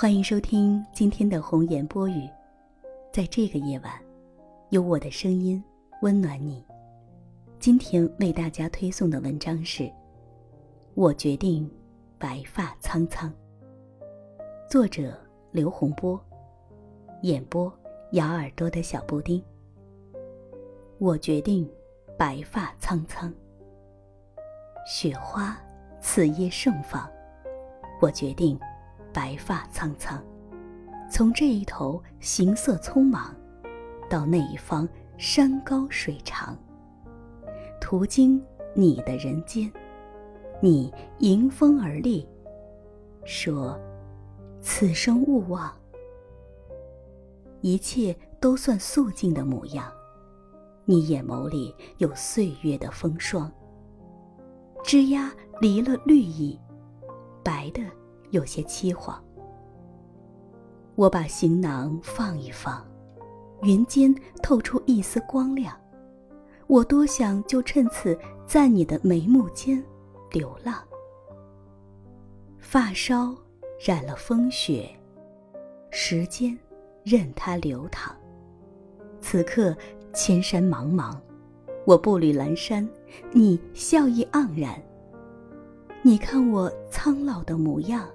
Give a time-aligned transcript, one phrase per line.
[0.00, 2.30] 欢迎收听今天的红颜播语，
[3.12, 3.92] 在这个夜晚，
[4.68, 5.60] 有我的声音
[6.02, 6.64] 温暖你。
[7.58, 9.82] 今天为大家推送的文章是
[10.94, 11.68] 《我决定
[12.16, 13.28] 白发苍苍》，
[14.70, 15.18] 作者
[15.50, 16.16] 刘洪波，
[17.22, 17.76] 演播
[18.12, 19.42] 咬耳朵的小布丁。
[20.98, 21.68] 我决定
[22.16, 23.34] 白发苍苍，
[24.86, 25.60] 雪花
[26.00, 27.10] 此夜盛放，
[28.00, 28.56] 我决定。
[29.12, 30.22] 白发苍苍，
[31.10, 33.34] 从这一头行色匆忙，
[34.08, 36.56] 到那一方山高水长。
[37.80, 38.42] 途经
[38.74, 39.72] 你的人间，
[40.60, 42.28] 你迎风而立，
[43.24, 43.78] 说
[44.60, 45.72] ：“此生勿忘。”
[47.60, 49.90] 一切都算素净的模样，
[50.84, 53.50] 你眼眸里有岁月的风霜。
[54.84, 56.58] 枝桠离了绿意，
[57.42, 57.82] 白的。
[58.30, 59.14] 有些凄惶，
[60.94, 62.84] 我把行囊放一放，
[63.62, 65.74] 云间透出一丝光亮。
[66.66, 69.82] 我多想就趁此在你的眉目间
[70.30, 70.74] 流浪。
[72.58, 73.34] 发梢
[73.80, 74.90] 染了风雪，
[75.90, 76.58] 时间
[77.02, 78.14] 任它流淌。
[79.20, 79.74] 此刻
[80.12, 81.16] 千山茫茫，
[81.86, 82.86] 我步履阑珊，
[83.32, 84.78] 你笑意盎然。
[86.02, 88.06] 你看我苍老的模样。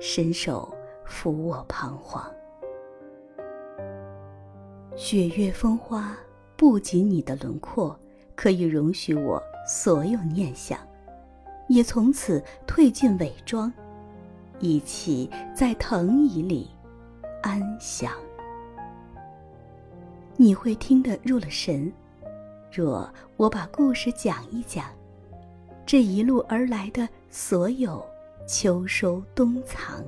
[0.00, 0.72] 伸手
[1.06, 2.24] 抚我彷徨，
[4.96, 6.16] 雪月风花
[6.56, 7.98] 不及你的轮廓，
[8.34, 10.78] 可以容许我所有念想，
[11.68, 13.72] 也从此褪尽伪装，
[14.58, 16.68] 一起在藤椅里
[17.42, 18.12] 安详。
[20.36, 21.92] 你会听得入了神，
[22.72, 24.86] 若我把故事讲一讲，
[25.86, 28.04] 这一路而来的所有。
[28.46, 30.04] 秋收冬藏，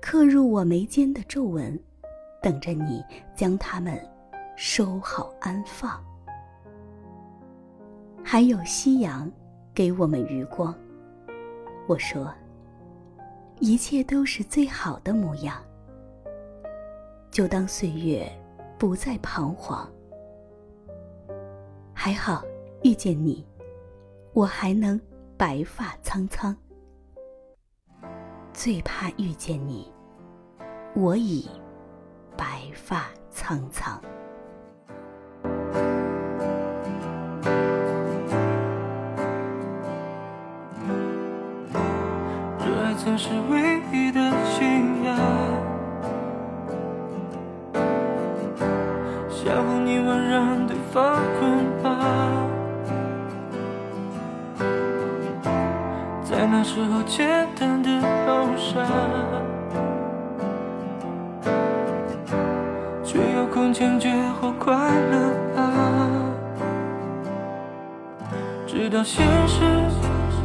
[0.00, 1.78] 刻入我眉间的皱纹，
[2.42, 3.02] 等着你
[3.34, 3.98] 将它们
[4.56, 6.02] 收好安放。
[8.22, 9.30] 还有夕阳，
[9.72, 10.74] 给我们余光。
[11.86, 12.32] 我说，
[13.60, 15.62] 一切都是最好的模样。
[17.30, 18.30] 就当岁月
[18.76, 19.88] 不再彷徨。
[21.94, 22.44] 还好
[22.82, 23.46] 遇见你，
[24.32, 25.00] 我还能。
[25.38, 26.56] 白发苍苍，
[28.54, 29.92] 最怕遇见你，
[30.94, 31.46] 我已
[32.38, 34.00] 白发苍苍。
[42.58, 45.18] 热爱曾是唯一的信仰，
[49.28, 51.14] 相互你问让对方
[56.66, 57.88] 时候简单的
[58.26, 58.84] 好傻，
[63.04, 64.10] 却有空坚决
[64.40, 65.16] 或快乐
[65.56, 66.10] 啊！
[68.66, 69.62] 直到现实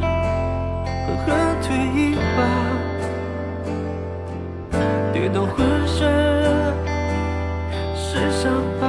[1.26, 2.40] 狠推一把，
[5.12, 6.08] 跌到浑身
[7.96, 8.86] 是伤疤，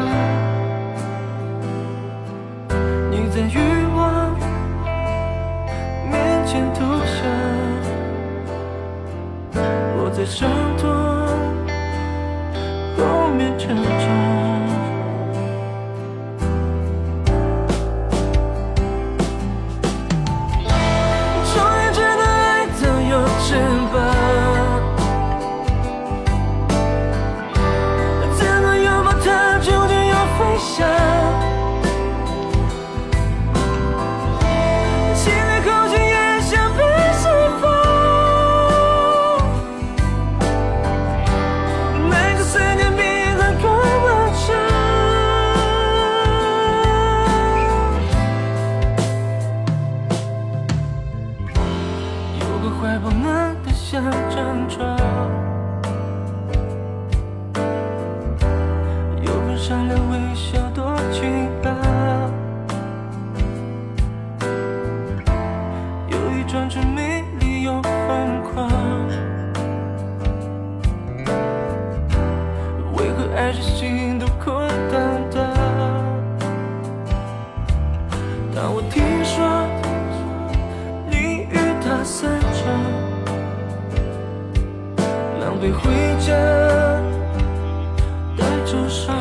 [3.09, 3.41] 你在
[10.23, 10.89] 在伤痛
[12.95, 14.32] 后面成长。
[53.63, 53.99] 的下
[54.29, 54.97] 张床，
[59.21, 61.71] 有份善良微笑多俊朗，
[66.07, 68.69] 有一张唇美丽又疯狂，
[72.95, 74.62] 为何爱是心都空？
[85.63, 85.89] 背回
[86.19, 86.33] 家，
[88.37, 89.15] 带着伤。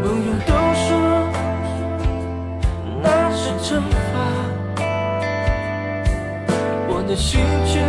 [0.00, 0.86] 朋友都说
[3.02, 4.14] 那是惩罚，
[6.86, 7.81] 我的心却